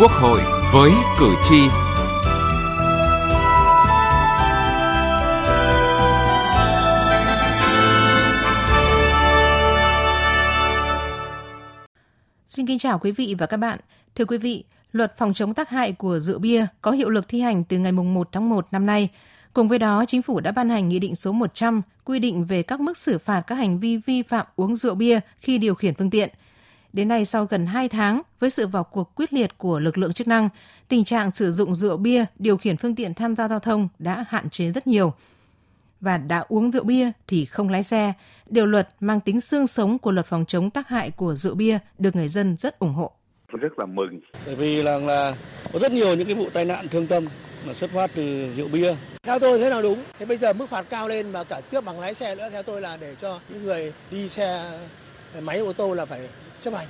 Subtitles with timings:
[0.00, 0.40] Quốc hội
[0.72, 1.68] với cử tri.
[12.46, 13.78] Xin kính chào quý vị và các bạn.
[14.14, 17.40] Thưa quý vị, luật phòng chống tác hại của rượu bia có hiệu lực thi
[17.40, 19.08] hành từ ngày 1 tháng 1 năm nay.
[19.52, 22.62] Cùng với đó, chính phủ đã ban hành Nghị định số 100 quy định về
[22.62, 25.94] các mức xử phạt các hành vi vi phạm uống rượu bia khi điều khiển
[25.94, 26.30] phương tiện.
[26.92, 30.12] Đến nay, sau gần 2 tháng, với sự vào cuộc quyết liệt của lực lượng
[30.12, 30.48] chức năng,
[30.88, 34.24] tình trạng sử dụng rượu bia điều khiển phương tiện tham gia giao thông đã
[34.28, 35.12] hạn chế rất nhiều.
[36.00, 38.12] Và đã uống rượu bia thì không lái xe.
[38.46, 41.78] Điều luật mang tính xương sống của luật phòng chống tác hại của rượu bia
[41.98, 43.12] được người dân rất ủng hộ.
[43.60, 44.20] Rất là mừng.
[44.46, 45.36] Bởi vì là, là
[45.72, 47.26] có rất nhiều những cái vụ tai nạn thương tâm
[47.66, 48.94] mà xuất phát từ rượu bia.
[49.22, 50.02] Theo tôi thế là đúng.
[50.18, 52.62] Thế bây giờ mức phạt cao lên mà cả tước bằng lái xe nữa theo
[52.62, 54.78] tôi là để cho những người đi xe
[55.40, 56.28] máy ô tô là phải
[56.62, 56.86] chấp hành.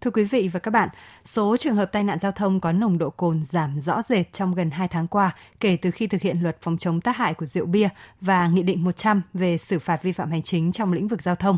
[0.00, 0.88] Thưa quý vị và các bạn,
[1.24, 4.54] số trường hợp tai nạn giao thông có nồng độ cồn giảm rõ rệt trong
[4.54, 7.46] gần 2 tháng qua kể từ khi thực hiện luật phòng chống tác hại của
[7.46, 7.88] rượu bia
[8.20, 11.34] và Nghị định 100 về xử phạt vi phạm hành chính trong lĩnh vực giao
[11.34, 11.56] thông.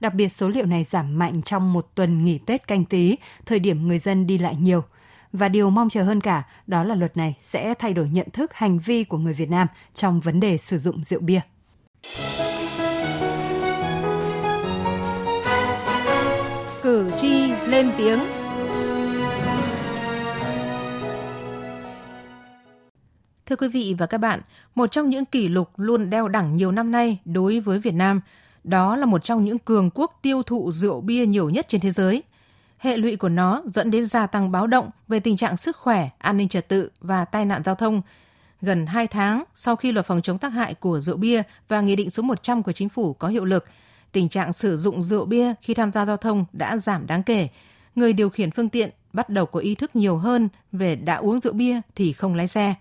[0.00, 3.58] Đặc biệt số liệu này giảm mạnh trong một tuần nghỉ Tết canh tí, thời
[3.58, 4.84] điểm người dân đi lại nhiều.
[5.32, 8.54] Và điều mong chờ hơn cả đó là luật này sẽ thay đổi nhận thức
[8.54, 11.40] hành vi của người Việt Nam trong vấn đề sử dụng rượu bia.
[17.82, 18.18] Lên tiếng.
[23.46, 24.40] Thưa quý vị và các bạn,
[24.74, 28.20] một trong những kỷ lục luôn đeo đẳng nhiều năm nay đối với Việt Nam,
[28.64, 31.90] đó là một trong những cường quốc tiêu thụ rượu bia nhiều nhất trên thế
[31.90, 32.22] giới.
[32.78, 36.08] Hệ lụy của nó dẫn đến gia tăng báo động về tình trạng sức khỏe,
[36.18, 38.02] an ninh trật tự và tai nạn giao thông.
[38.60, 41.96] Gần 2 tháng sau khi luật phòng chống tác hại của rượu bia và Nghị
[41.96, 43.64] định số 100 của Chính phủ có hiệu lực,
[44.12, 47.48] tình trạng sử dụng rượu bia khi tham gia giao thông đã giảm đáng kể.
[47.94, 51.40] Người điều khiển phương tiện bắt đầu có ý thức nhiều hơn về đã uống
[51.40, 52.74] rượu bia thì không lái xe.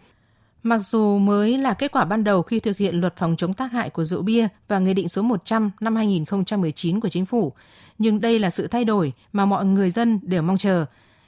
[0.63, 3.71] Mặc dù mới là kết quả ban đầu khi thực hiện luật phòng chống tác
[3.71, 7.53] hại của rượu bia và Nghị định số 100 năm 2019 của Chính phủ,
[7.97, 10.85] nhưng đây là sự thay đổi mà mọi người dân đều mong chờ.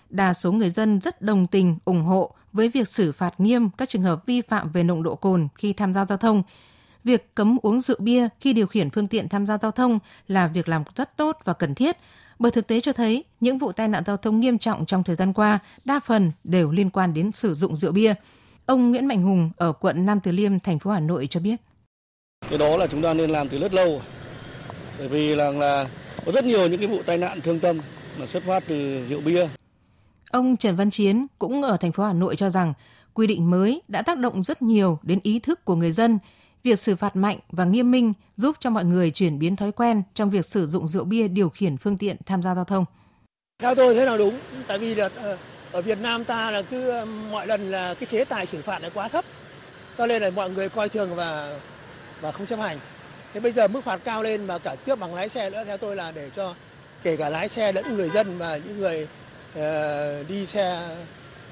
[0.09, 3.89] Đa số người dân rất đồng tình, ủng hộ với việc xử phạt nghiêm các
[3.89, 6.43] trường hợp vi phạm về nồng độ cồn khi tham gia giao thông.
[7.03, 10.47] Việc cấm uống rượu bia khi điều khiển phương tiện tham gia giao thông là
[10.47, 11.97] việc làm rất tốt và cần thiết,
[12.39, 15.15] bởi thực tế cho thấy những vụ tai nạn giao thông nghiêm trọng trong thời
[15.15, 18.13] gian qua đa phần đều liên quan đến sử dụng rượu bia.
[18.65, 21.55] Ông Nguyễn Mạnh Hùng ở quận Nam Từ Liêm, thành phố Hà Nội cho biết.
[22.49, 24.01] Cái đó là chúng ta nên làm từ rất lâu.
[24.97, 25.89] Bởi vì là, là
[26.25, 27.79] có rất nhiều những cái vụ tai nạn thương tâm
[28.19, 29.47] mà xuất phát từ rượu bia.
[30.31, 32.73] Ông Trần Văn Chiến cũng ở thành phố Hà Nội cho rằng
[33.13, 36.19] quy định mới đã tác động rất nhiều đến ý thức của người dân.
[36.63, 40.03] Việc xử phạt mạnh và nghiêm minh giúp cho mọi người chuyển biến thói quen
[40.13, 42.85] trong việc sử dụng rượu bia điều khiển phương tiện tham gia giao thông.
[43.59, 45.37] Theo tôi thế là đúng, tại vì là ờ,
[45.71, 48.79] ở Việt Nam ta là cứ ờ, mọi lần là cái chế tài xử phạt
[48.79, 49.25] là quá thấp,
[49.97, 51.59] cho nên là mọi người coi thường và
[52.21, 52.79] và không chấp hành.
[53.33, 55.77] Thế bây giờ mức phạt cao lên mà cả tước bằng lái xe nữa theo
[55.77, 56.55] tôi là để cho
[57.03, 59.07] kể cả lái xe lẫn người dân và những người
[59.59, 60.95] uh, đi xe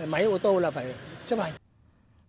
[0.05, 0.93] máy ô tô là phải
[1.27, 1.51] chấp hành.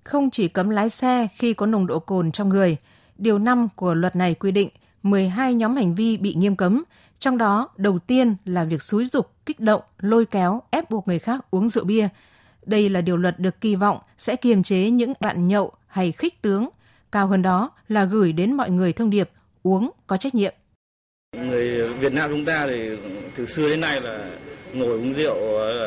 [0.05, 2.77] Không chỉ cấm lái xe khi có nồng độ cồn trong người,
[3.19, 4.69] điều 5 của luật này quy định
[5.03, 6.85] 12 nhóm hành vi bị nghiêm cấm,
[7.19, 11.19] trong đó đầu tiên là việc xúi dục, kích động, lôi kéo, ép buộc người
[11.19, 12.09] khác uống rượu bia.
[12.67, 16.43] Đây là điều luật được kỳ vọng sẽ kiềm chế những bạn nhậu hay khích
[16.43, 16.69] tướng,
[17.13, 19.31] cao hơn đó là gửi đến mọi người thông điệp
[19.63, 20.55] uống có trách nhiệm.
[21.37, 22.91] Người Việt Nam chúng ta thì
[23.37, 24.31] từ xưa đến nay là
[24.73, 25.35] ngồi uống rượu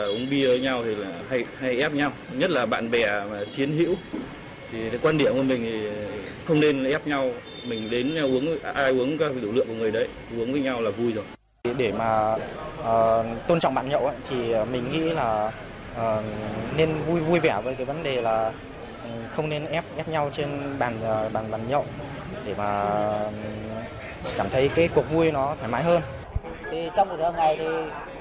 [0.07, 3.39] uống bia với nhau thì là hay hay ép nhau, nhất là bạn bè mà
[3.57, 3.95] chiến hữu.
[4.71, 5.89] Thì cái quan điểm của mình thì
[6.47, 7.31] không nên ép nhau.
[7.67, 10.07] Mình đến uống ai uống các đủ lượng của người đấy
[10.37, 11.23] uống với nhau là vui rồi.
[11.77, 12.33] Để mà
[12.79, 14.35] uh, tôn trọng bạn nhậu ấy, thì
[14.71, 15.51] mình nghĩ là
[15.95, 16.23] uh,
[16.77, 18.51] nên vui vui vẻ với cái vấn đề là
[19.35, 20.99] không nên ép ép nhau trên bàn
[21.33, 21.85] bàn bàn nhậu
[22.45, 22.95] để mà
[24.37, 26.01] cảm thấy cái cuộc vui nó thoải mái hơn.
[26.71, 27.65] Thì trong cuộc sống ngày thì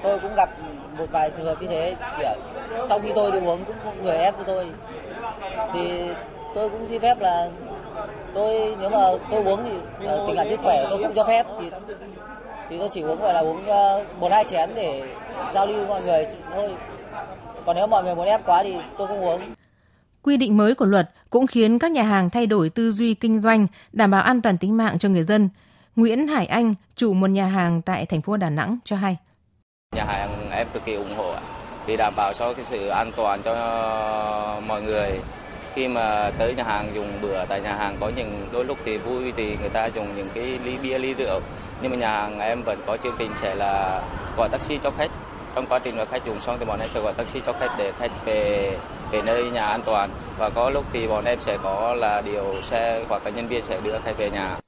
[0.03, 0.49] tôi cũng gặp
[0.97, 1.95] một vài trường hợp như thế.
[2.19, 2.33] Kiểu
[2.89, 4.71] sau khi tôi đi uống cũng có người ép của tôi.
[5.73, 6.01] Thì
[6.55, 7.49] tôi cũng xin phép là
[8.33, 8.99] tôi nếu mà
[9.31, 11.45] tôi uống thì uh, tình trạng sức khỏe tôi cũng cho phép.
[11.59, 11.71] Thì
[12.69, 15.03] thì tôi chỉ uống gọi là uống à, một uh, hai chén để
[15.53, 16.27] giao lưu với mọi người.
[16.53, 16.75] Thôi.
[17.65, 19.41] Còn nếu mọi người muốn ép quá thì tôi không uống.
[20.21, 23.41] Quy định mới của luật cũng khiến các nhà hàng thay đổi tư duy kinh
[23.41, 25.49] doanh, đảm bảo an toàn tính mạng cho người dân.
[25.95, 29.17] Nguyễn Hải Anh, chủ một nhà hàng tại thành phố Đà Nẵng cho hay.
[29.95, 31.33] Nhà hàng em cực kỳ ủng hộ
[31.85, 33.55] vì đảm bảo cho cái sự an toàn cho
[34.67, 35.19] mọi người.
[35.75, 38.97] Khi mà tới nhà hàng dùng bữa tại nhà hàng có những, đôi lúc thì
[38.97, 41.39] vui thì người ta dùng những cái ly bia, ly rượu.
[41.81, 44.01] Nhưng mà nhà hàng em vẫn có chương trình sẽ là
[44.37, 45.11] gọi taxi cho khách.
[45.55, 47.71] Trong quá trình mà khách dùng xong thì bọn em sẽ gọi taxi cho khách
[47.77, 48.71] để khách về
[49.11, 50.09] về nơi nhà an toàn.
[50.37, 53.61] Và có lúc thì bọn em sẽ có là điều xe hoặc là nhân viên
[53.61, 54.62] sẽ đưa khách về nhà.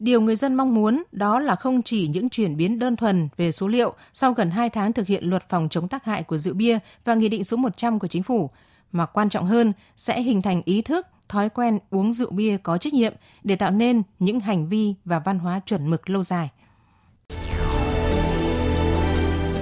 [0.00, 3.52] Điều người dân mong muốn đó là không chỉ những chuyển biến đơn thuần về
[3.52, 6.54] số liệu sau gần 2 tháng thực hiện luật phòng chống tác hại của rượu
[6.54, 8.50] bia và Nghị định số 100 của Chính phủ,
[8.92, 12.78] mà quan trọng hơn sẽ hình thành ý thức, thói quen uống rượu bia có
[12.78, 13.12] trách nhiệm
[13.44, 16.48] để tạo nên những hành vi và văn hóa chuẩn mực lâu dài.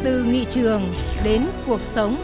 [0.05, 0.83] Từ nghị trường
[1.25, 2.17] đến cuộc sống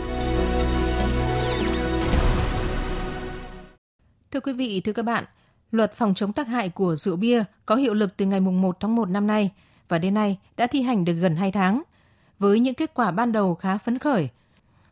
[4.31, 5.25] Thưa quý vị, thưa các bạn,
[5.74, 8.94] luật phòng chống tác hại của rượu bia có hiệu lực từ ngày 1 tháng
[8.96, 9.50] 1 năm nay
[9.88, 11.82] và đến nay đã thi hành được gần 2 tháng.
[12.38, 14.28] Với những kết quả ban đầu khá phấn khởi,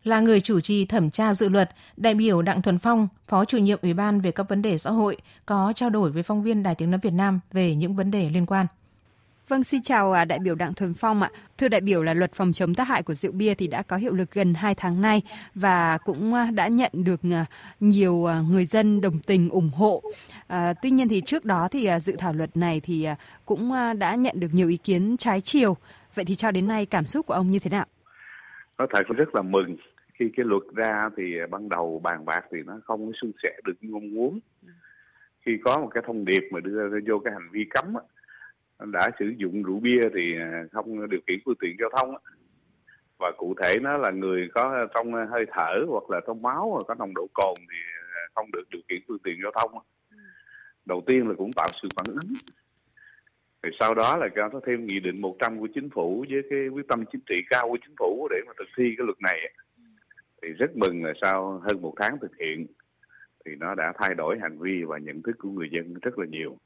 [0.05, 3.58] là người chủ trì thẩm tra dự luật, đại biểu Đặng Thuần Phong, Phó chủ
[3.58, 6.62] nhiệm Ủy ban về các vấn đề xã hội, có trao đổi với phóng viên
[6.62, 8.67] Đài Tiếng Nói Việt Nam về những vấn đề liên quan.
[9.53, 11.31] Vâng, xin chào à, đại biểu Đặng Thuần Phong ạ.
[11.59, 13.97] Thưa đại biểu là luật phòng chống tác hại của rượu bia thì đã có
[13.97, 15.23] hiệu lực gần 2 tháng nay
[15.55, 17.47] và cũng à, đã nhận được à,
[17.81, 20.03] nhiều người dân đồng tình ủng hộ.
[20.47, 23.09] À, tuy nhiên thì trước đó thì dự thảo luật này thì
[23.47, 25.77] cũng đã nhận được nhiều ý kiến trái chiều.
[26.15, 27.87] Vậy thì cho đến nay cảm xúc của ông như thế nào?
[28.79, 29.77] Nói thật rất là mừng
[30.15, 33.75] khi cái luật ra thì ban đầu bàn bạc thì nó không suôn sẻ được
[33.81, 34.41] như mong muốn.
[35.47, 37.95] Khi có một cái thông điệp mà đưa vô cái hành vi cấm
[38.87, 42.14] đã sử dụng rượu bia thì à, không điều khiển phương tiện giao thông
[43.19, 46.84] và cụ thể nó là người có trong hơi thở hoặc là trong máu hoặc
[46.88, 47.79] có nồng độ cồn thì
[48.14, 49.82] à, không được điều khiển phương tiện giao thông
[50.84, 52.32] đầu tiên là cũng tạo sự phản ứng.
[53.62, 56.88] Rồi sau đó là cho thêm nghị định 100 của chính phủ với cái quyết
[56.88, 59.52] tâm chính trị cao của chính phủ để mà thực thi cái luật này
[60.43, 62.67] thì rất mừng là sau hơn một tháng thực hiện
[63.44, 66.26] thì nó đã thay đổi hành vi và nhận thức của người dân rất là
[66.26, 66.56] nhiều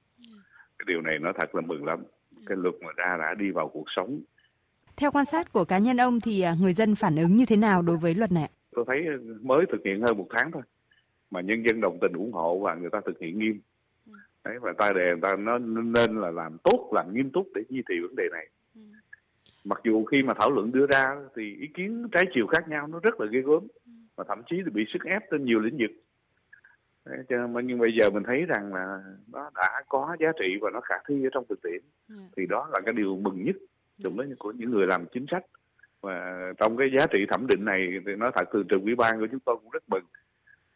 [0.78, 2.04] cái điều này nó thật là mừng lắm.
[2.46, 4.20] Cái luật mà ra đã đi vào cuộc sống.
[4.96, 7.56] Theo quan sát của cá nhân ông thì à, người dân phản ứng như thế
[7.56, 9.06] nào đối với luật này tôi thấy
[9.42, 10.62] mới thực hiện hơn một tháng thôi
[11.30, 13.60] mà nhân dân đồng tình ủng hộ và người ta thực hiện nghiêm.
[14.44, 17.62] Đấy và ta đề người ta nó nên là làm tốt làm nghiêm túc để
[17.68, 18.46] duy trì vấn đề này.
[19.64, 22.86] Mặc dù khi mà thảo luận đưa ra thì ý kiến trái chiều khác nhau
[22.86, 23.66] nó rất là ghê gớm.
[24.16, 25.90] Và thậm chí là bị sức ép trên nhiều lĩnh vực
[27.64, 30.94] nhưng bây giờ mình thấy rằng là nó đã có giá trị và nó khả
[31.08, 31.82] thi ở trong thực tiễn yeah.
[32.08, 32.24] Dạ.
[32.36, 33.56] thì đó là cái điều mừng nhất
[34.04, 35.44] trong đó của những người làm chính sách
[36.00, 39.20] và trong cái giá trị thẩm định này thì nói thật từ trường ủy ban
[39.20, 40.04] của chúng tôi cũng rất mừng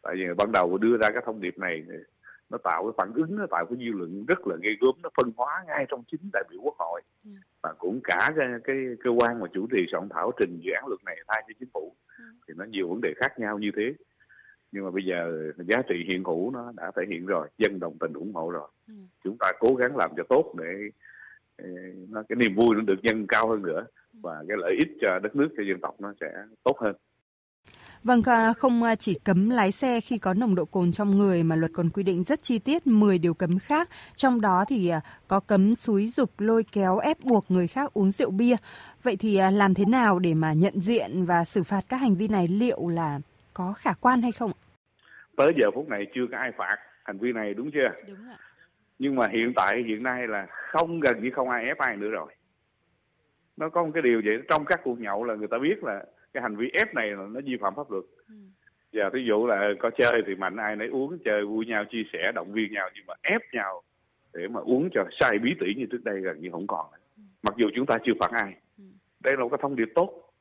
[0.01, 1.85] tại vì ban đầu đưa ra cái thông điệp này
[2.49, 5.09] nó tạo cái phản ứng nó tạo cái dư luận rất là ghê gớm nó
[5.17, 7.35] phân hóa ngay trong chính đại biểu quốc hội yeah.
[7.35, 7.41] Dạ.
[7.61, 10.87] và cũng cả cái, cái cơ quan mà chủ trì soạn thảo trình dự án
[10.87, 12.31] luật này thay cho chính phủ yeah.
[12.47, 13.93] thì nó nhiều vấn đề khác nhau như thế
[14.71, 17.97] nhưng mà bây giờ giá trị hiện hữu nó đã thể hiện rồi dân đồng
[17.99, 18.93] tình ủng hộ rồi ừ.
[19.23, 20.89] chúng ta cố gắng làm cho tốt để
[22.09, 23.85] nó cái niềm vui nó được nhân cao hơn nữa
[24.21, 26.33] và cái lợi ích cho đất nước cho dân tộc nó sẽ
[26.63, 26.95] tốt hơn
[28.03, 28.21] Vâng,
[28.57, 31.71] không à, chỉ cấm lái xe khi có nồng độ cồn trong người mà luật
[31.73, 33.89] còn quy định rất chi tiết 10 điều cấm khác.
[34.15, 38.11] Trong đó thì à, có cấm xúi dục lôi kéo ép buộc người khác uống
[38.11, 38.55] rượu bia.
[39.03, 42.15] Vậy thì à, làm thế nào để mà nhận diện và xử phạt các hành
[42.15, 43.19] vi này liệu là
[43.53, 44.51] có khả quan hay không?
[45.41, 47.91] Tới giờ phút này chưa có ai phạt hành vi này đúng chưa?
[48.07, 48.37] Đúng ạ.
[48.99, 52.09] Nhưng mà hiện tại hiện nay là không gần như không ai ép ai nữa
[52.09, 52.33] rồi.
[53.57, 56.05] Nó có một cái điều vậy trong các cuộc nhậu là người ta biết là
[56.33, 58.03] cái hành vi ép này là nó vi phạm pháp luật.
[58.27, 59.09] Ừ.
[59.13, 62.31] Ví dụ là có chơi thì mạnh ai nấy uống chơi vui nhau chia sẻ
[62.35, 63.81] động viên nhau nhưng mà ép nhau
[64.33, 66.85] để mà uống cho sai bí tỉ như trước đây gần như không còn.
[67.17, 67.23] Ừ.
[67.43, 68.53] Mặc dù chúng ta chưa phạt ai.
[68.77, 68.83] Ừ.
[69.19, 70.33] Đây là một cái thông điệp tốt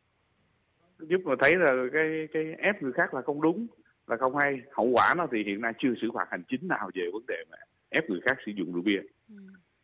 [0.99, 3.67] giúp mà thấy là cái cái ép người khác là không đúng
[4.11, 4.61] là không hay.
[4.73, 7.45] Hậu quả nó thì hiện nay chưa xử phạt hành chính nào về vấn đề
[7.51, 7.57] mà
[7.89, 9.01] ép người khác sử dụng rượu bia.
[9.29, 9.35] Ừ.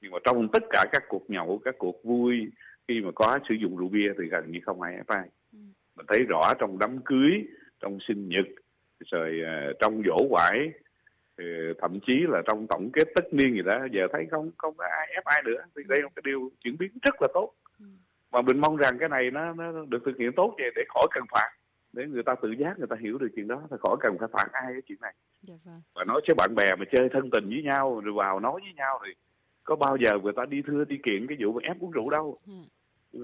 [0.00, 2.50] nhưng mà trong tất cả các cuộc nhậu các cuộc vui
[2.88, 5.28] khi mà có sử dụng rượu bia thì gần như không ai ép ai.
[5.52, 5.58] Ừ.
[5.96, 7.30] mình thấy rõ trong đám cưới
[7.80, 8.46] trong sinh nhật
[9.00, 10.70] rồi uh, trong dỗ quải
[11.42, 14.74] uh, thậm chí là trong tổng kết tất niên gì đó giờ thấy không không
[14.76, 15.62] có ai ép ai nữa.
[15.76, 17.52] Thì đây là một cái điều chuyển biến rất là tốt.
[17.80, 17.86] Ừ.
[18.32, 21.06] Mà mình mong rằng cái này nó, nó được thực hiện tốt vậy để khỏi
[21.14, 21.50] cần phạt
[21.96, 24.28] để người ta tự giác người ta hiểu được chuyện đó thì khỏi cần phải
[24.32, 25.14] phạt ai cái chuyện này.
[25.42, 25.80] Dạ vâng.
[25.94, 28.72] và nói với bạn bè mà chơi thân tình với nhau rồi vào nói với
[28.76, 29.12] nhau thì
[29.64, 32.10] có bao giờ người ta đi thưa đi kiện cái vụ mà ép uống rượu
[32.10, 32.36] đâu.
[32.46, 32.54] Ừ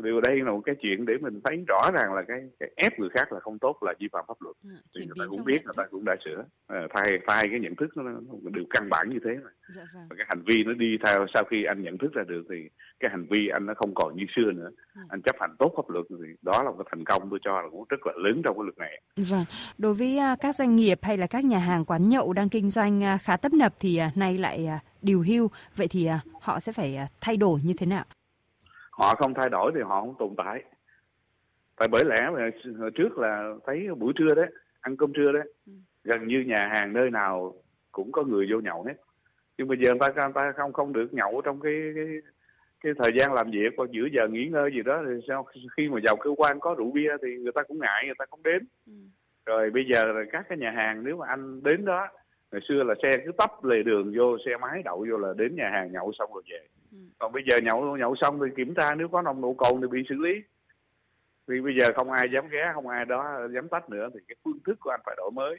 [0.05, 2.99] điều đây là một cái chuyện để mình thấy rõ ràng là cái, cái ép
[2.99, 4.57] người khác là không tốt là vi phạm pháp luật.
[4.65, 6.45] À, thì người ta cũng biết người ta cũng đã sửa.
[6.67, 8.03] À, thay thay cái nhận thức nó,
[8.43, 10.07] nó đều căn bản như thế mà dạ vâng.
[10.11, 12.57] và cái hành vi nó đi theo sau khi anh nhận thức ra được thì
[13.01, 14.71] cái hành vi anh nó không còn như xưa nữa.
[14.95, 15.03] À.
[15.09, 17.69] anh chấp hành tốt pháp luật thì đó là một thành công tôi cho là
[17.71, 19.03] cũng rất là lớn trong cái luật này.
[19.31, 19.45] Vâng.
[19.79, 22.71] Đối với à, các doanh nghiệp hay là các nhà hàng quán nhậu đang kinh
[22.71, 24.69] doanh à, khá tấp nập thì nay lại
[25.03, 25.51] điều hưu.
[25.77, 26.09] Vậy thì
[26.41, 28.05] họ sẽ phải thay đổi như thế nào
[28.93, 30.63] họ không thay đổi thì họ không tồn tại
[31.77, 34.47] tại bởi lẽ mà hồi trước là thấy buổi trưa đấy
[34.81, 35.73] ăn cơm trưa đấy ừ.
[36.05, 37.55] gần như nhà hàng nơi nào
[37.93, 38.95] cũng có người vô nhậu hết
[39.59, 42.07] nhưng bây giờ người ta người ta không không được nhậu trong cái cái
[42.81, 45.47] cái thời gian làm việc hoặc giữa giờ nghỉ ngơi gì đó thì sao
[45.77, 48.25] khi mà vào cơ quan có rượu bia thì người ta cũng ngại người ta
[48.31, 48.93] không đến ừ.
[49.47, 52.09] rồi bây giờ là các cái nhà hàng nếu mà anh đến đó
[52.53, 55.57] ngày xưa là xe cứ tấp lề đường vô xe máy đậu vô là đến
[55.57, 56.61] nhà hàng nhậu xong rồi về.
[57.19, 59.87] Còn bây giờ nhậu nhậu xong thì kiểm tra nếu có nồng độ cồn thì
[59.89, 60.33] bị xử lý.
[61.47, 64.37] Vì bây giờ không ai dám ghé không ai đó dám tách nữa thì cái
[64.45, 65.57] phương thức của anh phải đổi mới.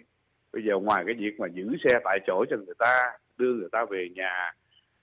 [0.53, 3.69] Bây giờ ngoài cái việc mà giữ xe tại chỗ cho người ta đưa người
[3.71, 4.53] ta về nhà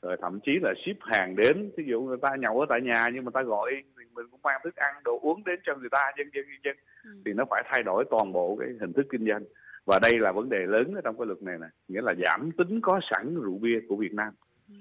[0.02, 3.08] rồi thậm chí là ship hàng đến ví dụ người ta nhậu ở tại nhà
[3.14, 5.88] nhưng mà ta gọi thì mình cũng mang thức ăn đồ uống đến cho người
[5.90, 7.10] ta dân dân dân dân ừ.
[7.24, 9.44] thì nó phải thay đổi toàn bộ cái hình thức kinh doanh.
[9.84, 12.50] Và đây là vấn đề lớn ở trong cái luật này nè nghĩa là giảm
[12.58, 14.32] tính có sẵn rượu bia của Việt Nam.
[14.68, 14.74] Ừ.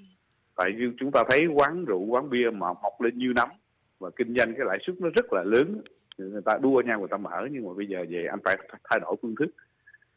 [0.59, 3.49] tại vì chúng ta thấy quán rượu quán bia mà mọc lên như nấm
[3.99, 5.81] và kinh doanh cái lãi suất nó rất là lớn
[6.17, 8.99] người ta đua nhau người ta mở nhưng mà bây giờ về anh phải thay
[8.99, 9.49] đổi phương thức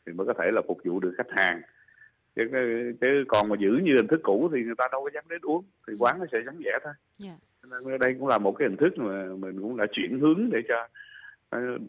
[0.06, 1.62] thì mới có thể là phục vụ được khách hàng
[2.36, 2.42] chứ,
[3.00, 5.40] chứ còn mà giữ như hình thức cũ thì người ta đâu có dám đến
[5.42, 6.92] uống thì quán nó sẽ vắng vẻ thôi
[7.24, 7.36] yeah.
[7.62, 7.78] Dạ.
[7.86, 10.58] nên đây cũng là một cái hình thức mà mình cũng đã chuyển hướng để
[10.68, 10.88] cho
[11.56, 11.80] uh,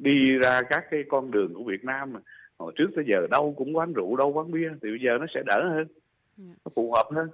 [0.00, 2.20] đi ra các cái con đường của Việt Nam mà
[2.58, 5.26] hồi trước tới giờ đâu cũng quán rượu đâu quán bia thì bây giờ nó
[5.34, 5.88] sẽ đỡ hơn yeah.
[6.36, 6.54] Dạ.
[6.64, 7.28] nó phù hợp hơn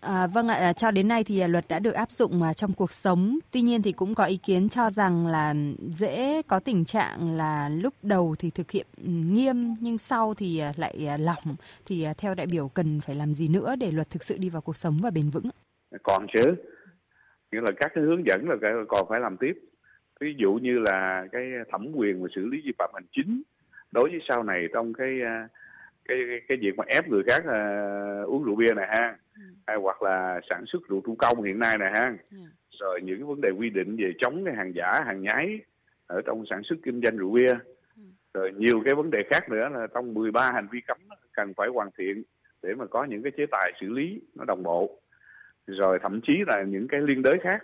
[0.00, 2.54] À, vâng ạ, à, cho đến nay thì à, luật đã được áp dụng à,
[2.54, 3.38] trong cuộc sống.
[3.50, 7.68] Tuy nhiên thì cũng có ý kiến cho rằng là dễ có tình trạng là
[7.68, 8.86] lúc đầu thì thực hiện
[9.34, 11.56] nghiêm nhưng sau thì lại lỏng.
[11.86, 14.62] Thì theo đại biểu cần phải làm gì nữa để luật thực sự đi vào
[14.62, 15.50] cuộc sống và bền vững?
[16.02, 16.54] Còn chứ.
[17.52, 18.56] Nghĩa là các cái hướng dẫn là
[18.88, 19.52] còn phải làm tiếp.
[20.20, 23.42] Ví dụ như là cái thẩm quyền và xử lý vi phạm hành chính
[23.92, 25.08] đối với sau này trong cái
[26.08, 29.42] cái cái việc mà ép người khác uh, uống rượu bia này ha ừ.
[29.66, 32.36] hay hoặc là sản xuất rượu thủ công hiện nay này ha ừ.
[32.70, 35.60] rồi những cái vấn đề quy định về chống cái hàng giả hàng nhái
[36.06, 37.54] ở trong sản xuất kinh doanh rượu bia
[37.96, 38.02] ừ.
[38.34, 40.98] rồi nhiều cái vấn đề khác nữa là trong 13 hành vi cấm
[41.32, 42.22] cần phải hoàn thiện
[42.62, 45.00] để mà có những cái chế tài xử lý nó đồng bộ
[45.66, 47.62] rồi thậm chí là những cái liên đới khác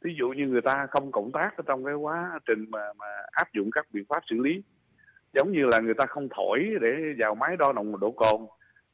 [0.00, 3.52] ví dụ như người ta không cộng tác trong cái quá trình mà mà áp
[3.52, 4.62] dụng các biện pháp xử lý
[5.34, 6.88] giống như là người ta không thổi để
[7.18, 8.40] vào máy đo nồng độ cồn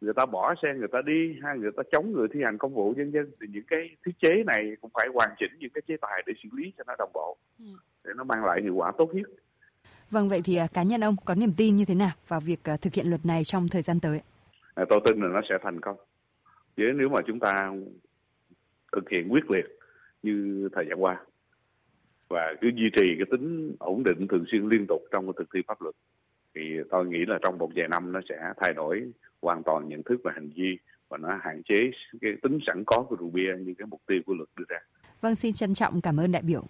[0.01, 2.75] người ta bỏ xe người ta đi hay người ta chống người thi hành công
[2.75, 5.83] vụ dân dân thì những cái thiết chế này cũng phải hoàn chỉnh những cái
[5.89, 7.69] chế tài để xử lý cho nó đồng bộ ừ.
[8.05, 9.31] để nó mang lại hiệu quả tốt nhất.
[10.11, 12.65] Vâng vậy thì à, cá nhân ông có niềm tin như thế nào vào việc
[12.65, 14.21] à, thực hiện luật này trong thời gian tới?
[14.75, 15.97] À, tôi tin là nó sẽ thành công.
[16.77, 17.73] Chứ nếu mà chúng ta
[18.93, 19.65] thực hiện quyết liệt
[20.23, 21.21] như thời gian qua
[22.29, 25.49] và cứ duy trì cái tính ổn định thường xuyên liên tục trong cái thực
[25.55, 25.95] thi pháp luật
[26.55, 30.03] thì tôi nghĩ là trong một vài năm nó sẽ thay đổi hoàn toàn nhận
[30.03, 30.79] thức và hành vi
[31.09, 31.91] và nó hạn chế
[32.21, 34.79] cái tính sẵn có của rượu bia như cái mục tiêu của luật đưa ra.
[35.21, 36.65] Vâng, xin trân trọng cảm ơn đại biểu.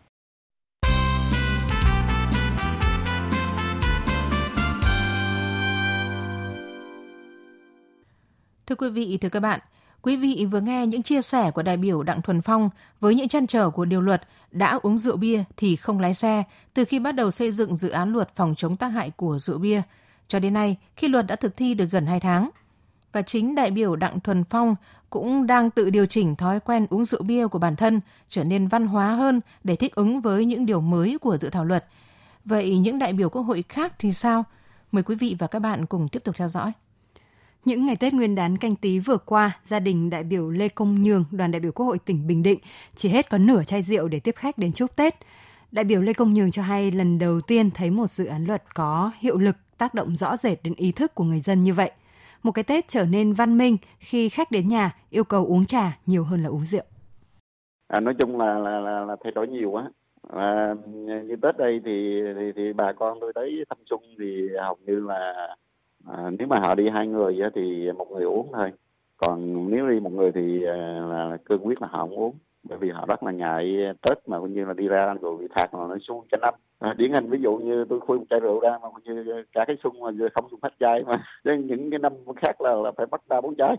[8.67, 9.61] Thưa quý vị, thưa các bạn,
[10.03, 13.29] Quý vị vừa nghe những chia sẻ của đại biểu Đặng Thuần Phong với những
[13.29, 16.43] chăn trở của điều luật đã uống rượu bia thì không lái xe
[16.75, 19.59] từ khi bắt đầu xây dựng dự án luật phòng chống tác hại của rượu
[19.59, 19.83] bia
[20.29, 22.51] cho đến nay, khi luật đã thực thi được gần 2 tháng.
[23.13, 24.77] Và chính đại biểu Đặng Thuần Phong
[25.11, 28.69] cũng đang tự điều chỉnh thói quen uống rượu bia của bản thân trở nên
[28.69, 31.87] văn hóa hơn để thích ứng với những điều mới của dự thảo luật.
[32.45, 34.45] Vậy những đại biểu quốc hội khác thì sao?
[34.93, 36.73] Mời quý vị và các bạn cùng tiếp tục theo dõi.
[37.65, 41.03] Những ngày Tết Nguyên đán canh tí vừa qua, gia đình đại biểu Lê Công
[41.03, 42.59] Nhường, đoàn đại biểu Quốc hội tỉnh Bình Định
[42.95, 45.15] chỉ hết có nửa chai rượu để tiếp khách đến chúc Tết.
[45.73, 48.75] Đại biểu Lê Công Nhường cho hay lần đầu tiên thấy một dự án luật
[48.75, 51.91] có hiệu lực tác động rõ rệt đến ý thức của người dân như vậy.
[52.43, 55.99] Một cái Tết trở nên văn minh khi khách đến nhà yêu cầu uống trà
[56.07, 56.85] nhiều hơn là uống rượu.
[57.89, 59.91] À, nói chung là, là là là thay đổi nhiều quá.
[60.33, 64.77] À, như Tết đây thì, thì thì bà con tôi tới thăm xuân thì hầu
[64.87, 65.57] như là
[66.07, 68.73] à, nếu mà họ đi hai người thì một người uống thôi.
[69.17, 70.77] Còn nếu đi một người thì à,
[71.11, 72.35] là cương quyết là họ không uống.
[72.63, 73.77] Bởi vì họ rất là ngại
[74.09, 76.55] tết mà cũng như là đi ra rồi bị phạt mà nó xuống cho năm.
[76.79, 79.45] À, điển hình ví dụ như tôi khui một chai rượu ra mà cũng như
[79.53, 81.25] cả cái xung mà không dùng hết chai mà.
[81.57, 83.77] Những cái năm khác là, là phải bắt ba bốn chai.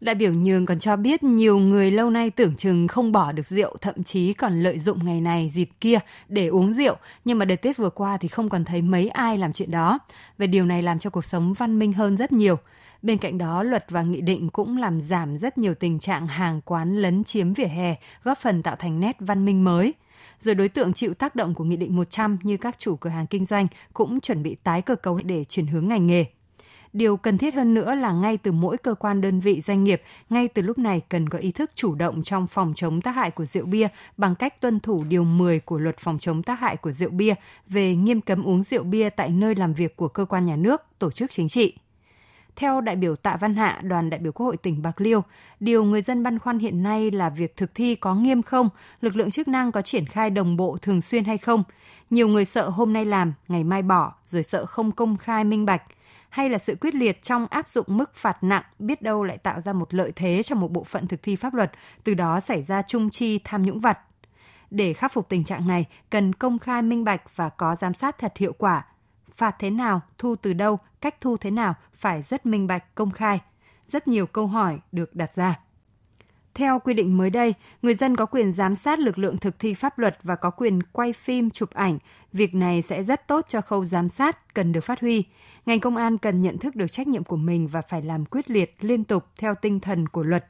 [0.00, 3.46] Đại biểu Nhường còn cho biết nhiều người lâu nay tưởng chừng không bỏ được
[3.46, 5.98] rượu, thậm chí còn lợi dụng ngày này dịp kia
[6.28, 9.38] để uống rượu, nhưng mà đợt Tết vừa qua thì không còn thấy mấy ai
[9.38, 9.98] làm chuyện đó.
[10.38, 12.58] Về điều này làm cho cuộc sống văn minh hơn rất nhiều.
[13.02, 16.60] Bên cạnh đó, luật và nghị định cũng làm giảm rất nhiều tình trạng hàng
[16.64, 19.94] quán lấn chiếm vỉa hè, góp phần tạo thành nét văn minh mới.
[20.40, 23.26] Rồi đối tượng chịu tác động của Nghị định 100 như các chủ cửa hàng
[23.26, 26.24] kinh doanh cũng chuẩn bị tái cơ cấu để chuyển hướng ngành nghề.
[26.94, 30.02] Điều cần thiết hơn nữa là ngay từ mỗi cơ quan đơn vị doanh nghiệp,
[30.30, 33.30] ngay từ lúc này cần có ý thức chủ động trong phòng chống tác hại
[33.30, 36.76] của rượu bia bằng cách tuân thủ điều 10 của luật phòng chống tác hại
[36.76, 37.34] của rượu bia
[37.66, 40.82] về nghiêm cấm uống rượu bia tại nơi làm việc của cơ quan nhà nước,
[40.98, 41.74] tổ chức chính trị.
[42.56, 45.22] Theo đại biểu Tạ Văn Hạ, đoàn đại biểu Quốc hội tỉnh Bạc Liêu,
[45.60, 48.68] điều người dân băn khoăn hiện nay là việc thực thi có nghiêm không,
[49.00, 51.64] lực lượng chức năng có triển khai đồng bộ thường xuyên hay không.
[52.10, 55.64] Nhiều người sợ hôm nay làm, ngày mai bỏ, rồi sợ không công khai minh
[55.64, 55.82] bạch
[56.34, 59.60] hay là sự quyết liệt trong áp dụng mức phạt nặng biết đâu lại tạo
[59.60, 61.72] ra một lợi thế cho một bộ phận thực thi pháp luật,
[62.04, 63.98] từ đó xảy ra trung chi tham nhũng vặt.
[64.70, 68.18] Để khắc phục tình trạng này, cần công khai minh bạch và có giám sát
[68.18, 68.86] thật hiệu quả.
[69.34, 73.10] Phạt thế nào, thu từ đâu, cách thu thế nào phải rất minh bạch, công
[73.10, 73.40] khai.
[73.86, 75.60] Rất nhiều câu hỏi được đặt ra.
[76.54, 79.74] Theo quy định mới đây, người dân có quyền giám sát lực lượng thực thi
[79.74, 81.98] pháp luật và có quyền quay phim, chụp ảnh.
[82.32, 85.24] Việc này sẽ rất tốt cho khâu giám sát, cần được phát huy.
[85.66, 88.50] Ngành công an cần nhận thức được trách nhiệm của mình và phải làm quyết
[88.50, 90.44] liệt, liên tục theo tinh thần của luật.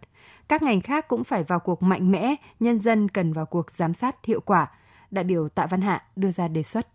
[0.48, 3.94] Các ngành khác cũng phải vào cuộc mạnh mẽ, nhân dân cần vào cuộc giám
[3.94, 4.70] sát hiệu quả.
[5.10, 6.86] Đại biểu Tạ Văn Hạ đưa ra đề xuất.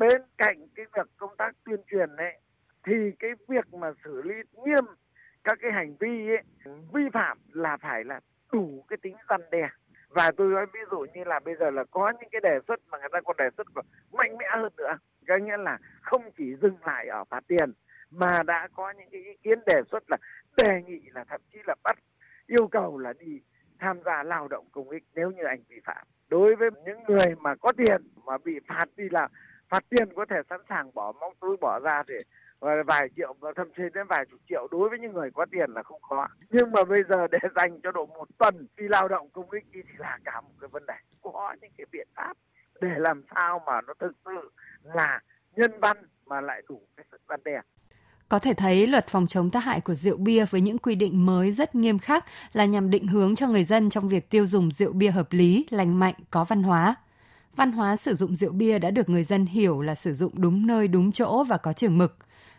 [0.00, 2.40] Bên cạnh cái việc công tác tuyên truyền ấy,
[2.86, 4.84] thì cái việc mà xử lý nghiêm
[5.44, 6.42] các cái hành vi ấy,
[6.92, 8.20] vi phạm là phải là
[8.52, 9.68] đủ cái tính răn đe.
[10.08, 12.80] Và tôi nói ví dụ như là bây giờ là có những cái đề xuất
[12.90, 14.98] mà người ta còn đề xuất còn mạnh mẽ hơn nữa.
[15.28, 17.72] Có nghĩa là không chỉ dừng lại ở phạt tiền,
[18.10, 20.16] mà đã có những cái ý kiến đề xuất là
[20.64, 21.98] đề nghị là thậm chí là bắt,
[22.46, 23.40] yêu cầu là đi
[23.78, 26.06] tham gia lao động công ích nếu như anh vi phạm.
[26.28, 29.28] Đối với những người mà có tiền mà bị phạt đi là
[29.68, 32.22] phạt tiền có thể sẵn sàng bỏ móc túi bỏ ra để
[32.60, 35.70] vài triệu và thậm chí đến vài chục triệu đối với những người có tiền
[35.70, 36.28] là không khó.
[36.50, 39.64] Nhưng mà bây giờ để dành cho độ một tuần đi lao động công ích
[39.74, 40.94] thì là cả một cái vấn đề.
[41.22, 42.36] Có những cái biện pháp
[42.80, 44.50] để làm sao mà nó thực sự
[44.82, 45.20] là
[45.56, 45.96] nhân văn
[46.26, 47.60] mà lại đủ cái sự văn đe.
[48.28, 51.26] Có thể thấy luật phòng chống tác hại của rượu bia với những quy định
[51.26, 54.70] mới rất nghiêm khắc là nhằm định hướng cho người dân trong việc tiêu dùng
[54.70, 56.94] rượu bia hợp lý, lành mạnh, có văn hóa.
[57.56, 60.66] Văn hóa sử dụng rượu bia đã được người dân hiểu là sử dụng đúng
[60.66, 62.16] nơi, đúng chỗ và có chừng mực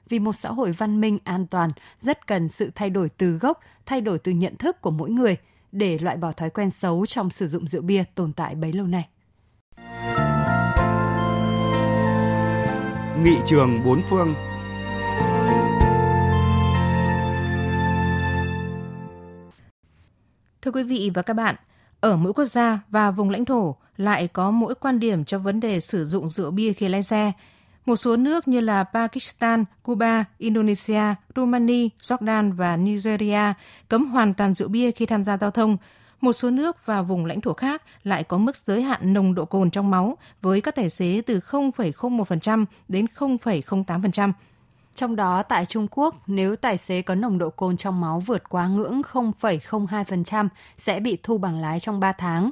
[0.10, 1.70] vì một xã hội văn minh an toàn
[2.02, 5.38] rất cần sự thay đổi từ gốc, thay đổi từ nhận thức của mỗi người
[5.72, 8.88] để loại bỏ thói quen xấu trong sử dụng rượu bia tồn tại bấy lâu
[8.88, 9.10] nay.
[13.24, 14.34] Nghị trường bốn phương
[20.62, 21.56] Thưa quý vị và các bạn,
[22.00, 25.60] ở mỗi quốc gia và vùng lãnh thổ lại có mỗi quan điểm cho vấn
[25.60, 27.32] đề sử dụng rượu bia khi lái xe.
[27.90, 31.02] Một số nước như là Pakistan, Cuba, Indonesia,
[31.36, 33.54] Romania, Jordan và Nigeria
[33.88, 35.78] cấm hoàn toàn rượu bia khi tham gia giao thông.
[36.22, 39.46] Một số nước và vùng lãnh thổ khác lại có mức giới hạn nồng độ
[39.46, 44.32] cồn trong máu với các tài xế từ 0,01% đến 0,08%.
[44.96, 48.50] Trong đó tại Trung Quốc, nếu tài xế có nồng độ cồn trong máu vượt
[48.50, 50.48] quá ngưỡng 0,02%
[50.78, 52.52] sẽ bị thu bằng lái trong 3 tháng.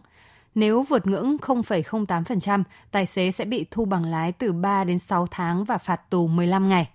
[0.58, 5.28] Nếu vượt ngưỡng 0,08%, tài xế sẽ bị thu bằng lái từ 3 đến 6
[5.32, 6.90] tháng và phạt tù 15 ngày.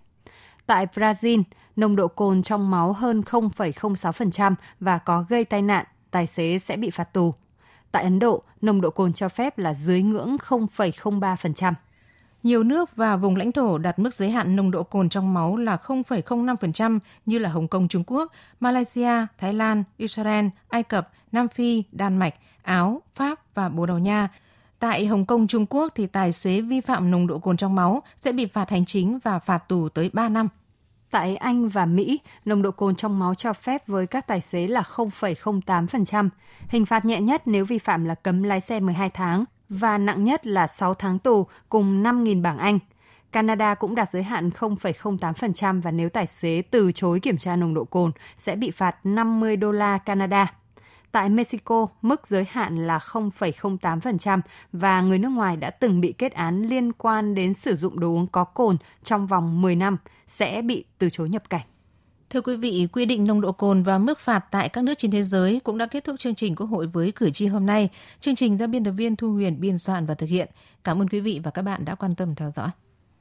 [0.66, 1.42] Tại Brazil,
[1.77, 6.77] nồng độ cồn trong máu hơn 0,06% và có gây tai nạn, tài xế sẽ
[6.77, 7.35] bị phạt tù.
[7.92, 11.72] Tại Ấn Độ, nồng độ cồn cho phép là dưới ngưỡng 0,03%.
[12.42, 15.57] Nhiều nước và vùng lãnh thổ đặt mức giới hạn nồng độ cồn trong máu
[15.57, 21.48] là 0,05% như là Hồng Kông Trung Quốc, Malaysia, Thái Lan, Israel, Ai Cập, Nam
[21.48, 24.29] Phi, Đan Mạch, Áo, Pháp và Bồ Đào Nha.
[24.79, 28.03] Tại Hồng Kông Trung Quốc thì tài xế vi phạm nồng độ cồn trong máu
[28.16, 30.48] sẽ bị phạt hành chính và phạt tù tới 3 năm.
[31.11, 34.66] Tại Anh và Mỹ, nồng độ cồn trong máu cho phép với các tài xế
[34.66, 36.29] là 0,08%.
[36.68, 40.25] Hình phạt nhẹ nhất nếu vi phạm là cấm lái xe 12 tháng và nặng
[40.25, 42.79] nhất là 6 tháng tù cùng 5.000 bảng Anh.
[43.33, 47.75] Canada cũng đạt giới hạn 0,08% và nếu tài xế từ chối kiểm tra nồng
[47.75, 50.55] độ cồn sẽ bị phạt 50 đô la Canada.
[51.12, 54.40] Tại Mexico, mức giới hạn là 0,08%
[54.72, 58.09] và người nước ngoài đã từng bị kết án liên quan đến sử dụng đồ
[58.09, 59.96] uống có cồn trong vòng 10 năm
[60.27, 61.66] sẽ bị từ chối nhập cảnh.
[62.31, 65.11] Thưa quý vị, quy định nồng độ cồn và mức phạt tại các nước trên
[65.11, 67.88] thế giới cũng đã kết thúc chương trình Quốc hội với cử tri hôm nay.
[68.20, 70.48] Chương trình do biên tập viên Thu Huyền biên soạn và thực hiện.
[70.85, 72.68] Cảm ơn quý vị và các bạn đã quan tâm theo dõi.